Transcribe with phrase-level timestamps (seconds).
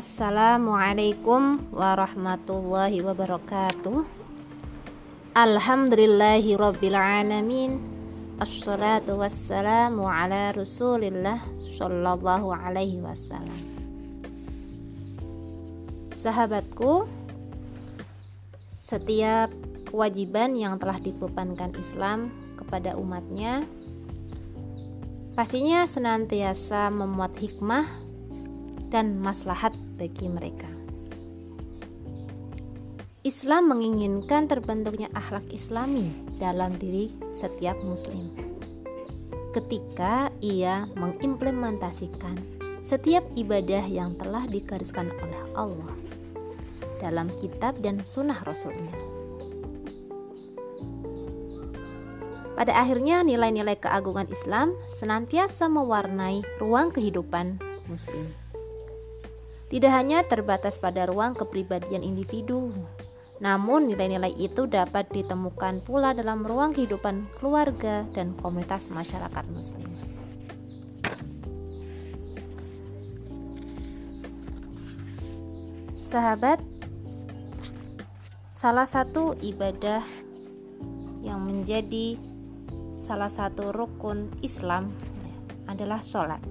[0.00, 4.00] Assalamualaikum warahmatullahi wabarakatuh.
[5.36, 7.84] Alhamdulillahi rabbil alamin.
[8.40, 11.44] Assalatu wassalamu ala rasulillah
[11.76, 13.60] Sallallahu alaihi wasallam.
[16.16, 17.04] Sahabatku
[18.72, 19.52] Setiap
[19.92, 23.68] kewajiban yang telah dibebankan Islam kepada umatnya
[25.36, 27.84] Pastinya senantiasa memuat hikmah
[28.88, 30.72] dan maslahat bagi mereka.
[33.20, 36.08] Islam menginginkan terbentuknya akhlak Islami
[36.40, 38.32] dalam diri setiap Muslim.
[39.52, 42.40] Ketika ia mengimplementasikan
[42.80, 45.92] setiap ibadah yang telah digariskan oleh Allah
[47.04, 48.96] dalam kitab dan sunnah Rasulnya.
[52.56, 57.56] Pada akhirnya nilai-nilai keagungan Islam senantiasa mewarnai ruang kehidupan
[57.88, 58.49] Muslim
[59.70, 62.74] tidak hanya terbatas pada ruang kepribadian individu,
[63.38, 69.86] namun nilai-nilai itu dapat ditemukan pula dalam ruang kehidupan keluarga dan komunitas masyarakat muslim.
[76.02, 76.58] Sahabat,
[78.50, 80.02] salah satu ibadah
[81.22, 82.18] yang menjadi
[82.98, 84.90] salah satu rukun Islam
[85.70, 86.42] adalah sholat.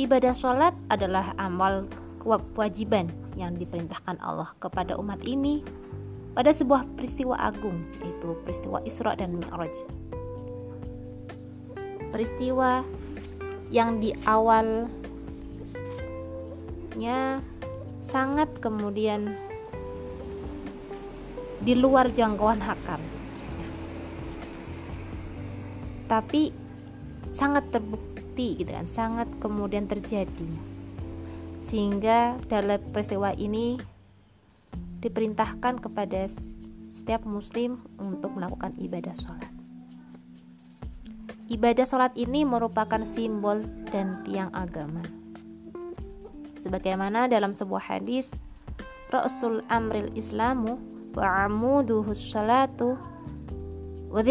[0.00, 1.84] Ibadah sholat adalah amal
[2.24, 5.60] kewajiban yang diperintahkan Allah kepada umat ini
[6.32, 9.76] pada sebuah peristiwa agung yaitu peristiwa Isra dan Mi'raj.
[12.16, 12.80] Peristiwa
[13.68, 14.88] yang di awalnya
[18.00, 19.36] sangat kemudian
[21.60, 23.04] di luar jangkauan akal.
[26.08, 26.56] Tapi
[27.36, 28.09] sangat terbukti
[28.40, 30.48] terbukti gitu kan sangat kemudian terjadi.
[31.60, 33.76] Sehingga dalam peristiwa ini
[35.04, 36.28] diperintahkan kepada
[36.88, 39.52] setiap muslim untuk melakukan ibadah sholat.
[41.50, 45.02] Ibadah sholat ini merupakan simbol dan tiang agama.
[46.56, 48.36] Sebagaimana dalam sebuah hadis
[49.10, 50.78] Rasul amril islamu
[51.16, 52.94] wa amuduhu sholatu
[54.12, 54.22] wa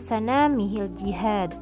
[0.00, 1.52] sanamihil jihad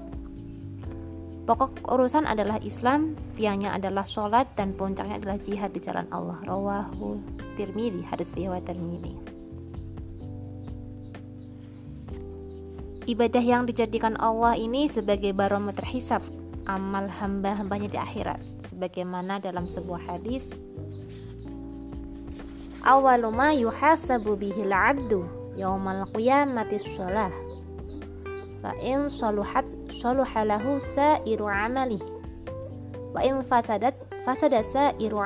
[1.50, 6.38] Pokok urusan adalah Islam, tiangnya adalah sholat dan puncaknya adalah jihad di jalan Allah.
[6.46, 7.18] Rawahu
[7.58, 9.18] Tirmidzi, hadis riwayat Tirmidzi.
[13.10, 16.22] Ibadah yang dijadikan Allah ini sebagai barometer hisab
[16.70, 18.38] amal hamba-hambanya di akhirat
[18.70, 20.54] sebagaimana dalam sebuah hadis
[22.86, 25.26] awaluma yuhasabu bihil abdu
[25.58, 27.34] yaumal qiyamati sholah
[28.62, 29.66] fa in saluhat
[30.00, 32.00] saluha lahu sa'iru amali
[33.12, 33.92] wa fasadat
[34.24, 35.20] fasada sa'iru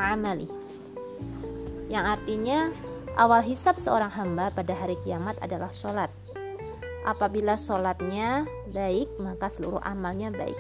[1.87, 2.75] yang artinya
[3.15, 6.11] awal hisab seorang hamba pada hari kiamat adalah sholat.
[7.07, 10.59] Apabila sholatnya baik maka seluruh amalnya baik.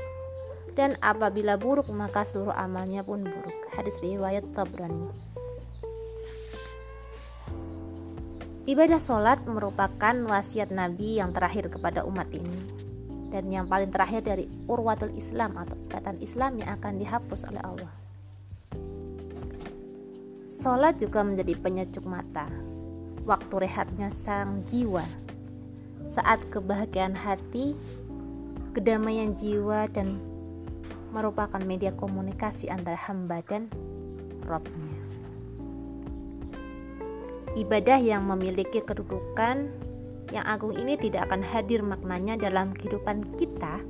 [0.78, 3.56] Dan apabila buruk maka seluruh amalnya pun buruk.
[3.72, 5.10] Hadis riwayat Tabrani.
[8.68, 12.83] Ibadah sholat merupakan wasiat Nabi yang terakhir kepada umat ini
[13.34, 17.92] dan yang paling terakhir dari urwatul Islam atau ikatan Islam yang akan dihapus oleh Allah.
[20.46, 22.46] Sholat juga menjadi penyejuk mata,
[23.26, 25.02] waktu rehatnya sang jiwa,
[26.14, 27.74] saat kebahagiaan hati,
[28.70, 30.22] kedamaian jiwa dan
[31.10, 33.66] merupakan media komunikasi antara hamba dan
[34.46, 34.94] Robnya.
[37.58, 39.70] Ibadah yang memiliki kedudukan
[40.32, 43.82] yang agung ini tidak akan hadir maknanya dalam kehidupan kita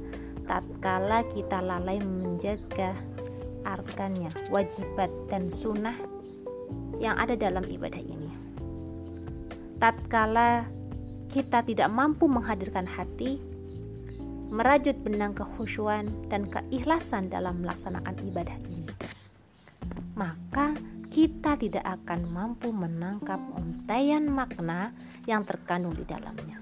[0.44, 2.92] tatkala kita lalai menjaga
[3.64, 5.96] arkannya, wajibat dan sunnah
[7.00, 8.30] yang ada dalam ibadah ini.
[9.80, 10.68] Tatkala
[11.32, 13.42] kita tidak mampu menghadirkan hati,
[14.52, 18.86] merajut benang kekhusyuan dan keikhlasan dalam melaksanakan ibadah ini,
[20.14, 20.63] maka
[21.24, 24.92] kita tidak akan mampu menangkap untaian makna
[25.24, 26.60] yang terkandung di dalamnya.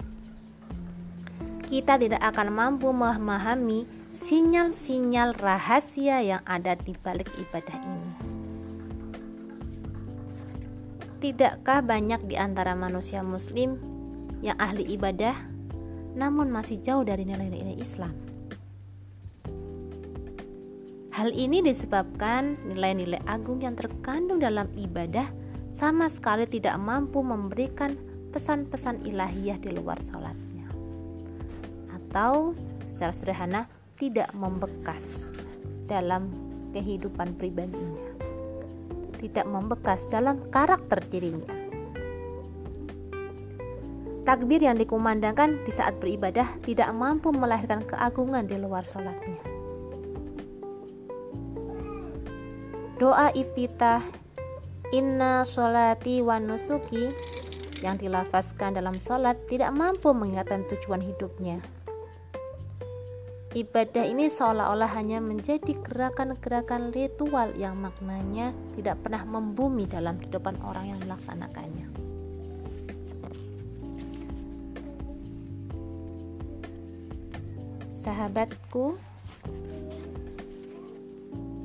[1.66, 3.82] Kita tidak akan mampu memahami
[4.14, 8.12] sinyal-sinyal rahasia yang ada di balik ibadah ini.
[11.18, 13.82] Tidakkah banyak di antara manusia Muslim
[14.46, 15.42] yang ahli ibadah,
[16.14, 18.31] namun masih jauh dari nilai-nilai Islam?
[21.12, 25.28] Hal ini disebabkan nilai-nilai agung yang terkandung dalam ibadah
[25.76, 28.00] sama sekali tidak mampu memberikan
[28.32, 30.72] pesan-pesan ilahiyah di luar sholatnya.
[31.92, 32.56] Atau
[32.88, 33.62] secara sederhana
[34.00, 35.28] tidak membekas
[35.84, 36.32] dalam
[36.72, 38.08] kehidupan pribadinya,
[39.20, 41.52] tidak membekas dalam karakter dirinya.
[44.24, 49.51] Takbir yang dikumandangkan di saat beribadah tidak mampu melahirkan keagungan di luar sholatnya.
[53.02, 53.98] Doa iftitah
[54.94, 57.10] Inna sholati wa nusuki
[57.82, 61.58] yang dilafazkan dalam sholat tidak mampu mengingatkan tujuan hidupnya.
[63.58, 70.94] Ibadah ini seolah-olah hanya menjadi gerakan-gerakan ritual yang maknanya tidak pernah membumi dalam kehidupan orang
[70.94, 71.90] yang melaksanakannya.
[77.90, 78.94] Sahabatku,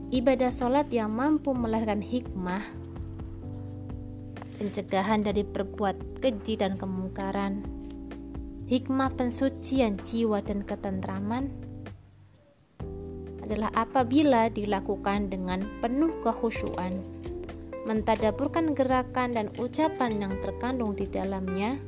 [0.08, 2.64] ibadah sholat yang mampu melahirkan hikmah
[4.56, 7.62] pencegahan dari berbuat keji dan kemungkaran,
[8.66, 11.54] hikmah pensucian jiwa dan ketentraman
[13.46, 17.04] adalah apabila dilakukan dengan penuh kehusuan,
[17.86, 21.80] mentadaburkan gerakan dan ucapan yang terkandung di dalamnya,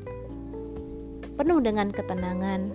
[1.36, 2.72] penuh dengan ketenangan,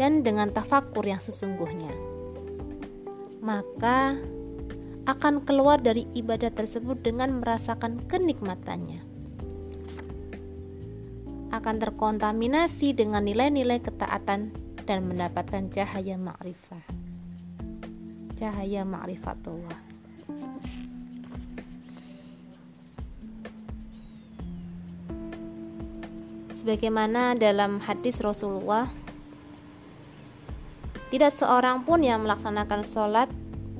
[0.00, 2.16] dan dengan tafakur yang sesungguhnya.
[3.46, 4.18] Maka
[5.06, 9.06] akan keluar dari ibadah tersebut dengan merasakan kenikmatannya.
[11.54, 14.50] Akan terkontaminasi dengan nilai-nilai ketaatan
[14.82, 16.82] dan mendapatkan cahaya ma'rifah.
[18.34, 19.78] Cahaya ma'rifatullah.
[26.50, 28.90] Sebagaimana dalam hadis Rasulullah,
[31.16, 33.32] tidak seorang pun yang melaksanakan sholat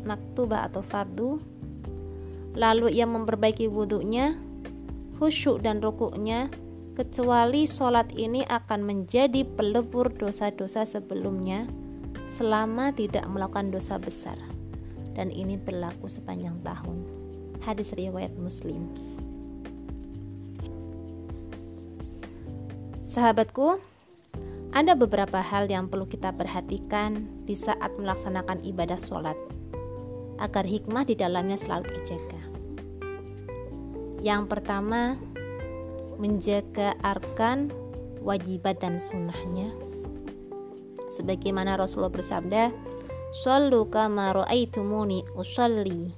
[0.09, 1.37] maktubah atau fardu.
[2.57, 4.41] Lalu ia memperbaiki wudhunya
[5.21, 6.49] khusyuk dan rukuknya
[6.97, 11.69] kecuali sholat ini akan menjadi pelebur dosa-dosa sebelumnya
[12.33, 14.41] selama tidak melakukan dosa besar.
[15.13, 17.05] Dan ini berlaku sepanjang tahun.
[17.61, 18.81] Hadis riwayat muslim.
[23.05, 23.77] Sahabatku
[24.77, 29.33] ada beberapa hal yang perlu kita perhatikan di saat melaksanakan ibadah sholat
[30.37, 32.43] agar hikmah di dalamnya selalu terjaga.
[34.21, 35.17] Yang pertama,
[36.21, 37.73] menjaga arkan,
[38.21, 39.73] wajibat dan sunnahnya.
[41.09, 42.69] Sebagaimana Rasulullah bersabda,
[43.33, 46.13] Sallu kama ra'aitumuni usalli.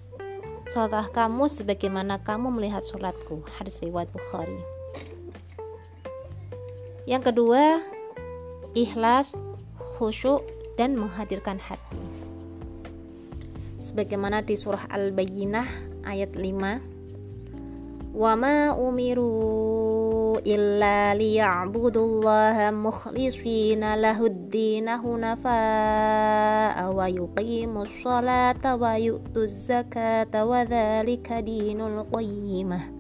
[0.66, 3.46] Salatlah kamu sebagaimana kamu melihat sholatku.
[3.54, 4.58] Hadis riwayat Bukhari.
[7.06, 7.81] Yang kedua,
[8.78, 9.42] ikhlas,
[9.98, 10.46] khusyuk,
[10.78, 11.98] dan menghadirkan hati.
[13.82, 15.66] Sebagaimana di surah Al-Bayyinah
[16.06, 16.98] ayat 5
[18.19, 30.66] wa ma umiru illa liya'budullaha mukhlishina lahud-din hunafa'a wa yuqimus salata wa yu'tuz zakata wa
[30.66, 32.98] dzalika dinul qayyimah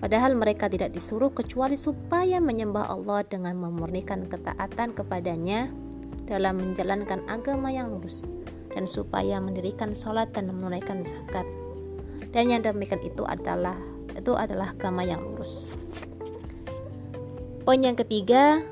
[0.00, 5.68] Padahal mereka tidak disuruh kecuali supaya menyembah Allah dengan memurnikan ketaatan kepadanya
[6.24, 8.24] dalam menjalankan agama yang lurus
[8.72, 11.44] dan supaya mendirikan sholat dan menunaikan zakat.
[12.32, 13.76] Dan yang demikian itu adalah
[14.16, 15.76] itu adalah agama yang lurus.
[17.68, 18.64] Poin yang ketiga,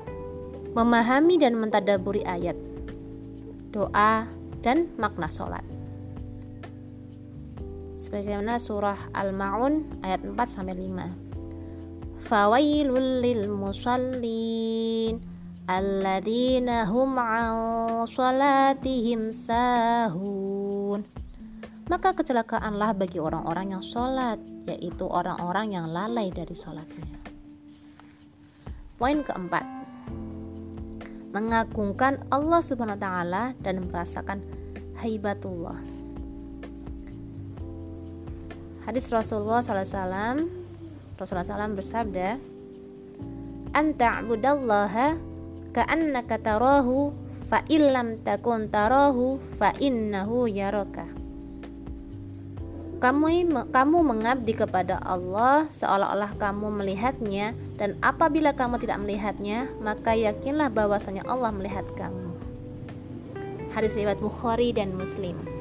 [0.73, 2.57] memahami dan mentadaburi ayat,
[3.69, 4.25] doa,
[4.65, 5.63] dan makna sholat.
[8.09, 12.25] Sebagaimana surah Al-Ma'un ayat 4 sampai 5.
[12.25, 15.21] Fawailul lil musallin
[15.69, 17.53] alladzina hum an
[18.09, 21.05] salatihim sahun.
[21.85, 27.19] Maka kecelakaanlah bagi orang-orang yang sholat yaitu orang-orang yang lalai dari sholatnya
[28.99, 29.63] poin keempat
[31.31, 34.43] mengagungkan Allah subhanahu wa ta'ala dan merasakan
[34.99, 35.79] haibatullah
[38.89, 40.49] hadis Rasulullah SAW
[41.13, 42.41] Rasulullah SAW bersabda
[43.77, 45.13] anta'budallaha
[45.77, 47.13] ka'annaka tarahu
[47.45, 51.05] fa illam takun tarahu fa innahu yaraka.
[52.97, 53.29] Kamu
[53.69, 61.21] kamu mengabdi kepada Allah seolah-olah kamu melihatnya dan apabila kamu tidak melihatnya maka yakinlah bahwasanya
[61.29, 62.33] Allah melihat kamu.
[63.69, 65.58] Hadis riwayat Bukhari dan Muslim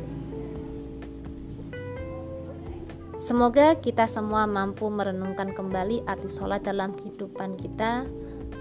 [3.18, 8.06] Semoga kita semua mampu merenungkan kembali arti sholat dalam kehidupan kita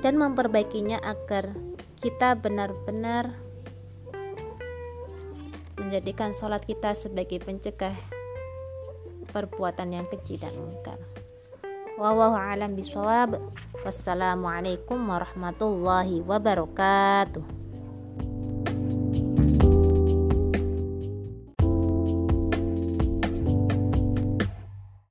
[0.02, 1.54] dan memperbaikinya agar
[2.02, 3.38] kita benar-benar
[5.78, 7.94] menjadikan sholat kita sebagai pencegah
[9.30, 10.98] perbuatan yang keji dan mungkar.
[12.02, 12.74] Wallahu alam.
[13.86, 17.57] Wassalamualaikum warahmatullahi wabarakatuh.